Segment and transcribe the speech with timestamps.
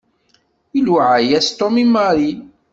[0.77, 2.31] Iluɛa-yas Tom i Mary.